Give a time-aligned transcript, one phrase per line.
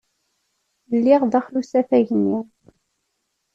[0.95, 2.37] Lliɣ daxel usafag-nni.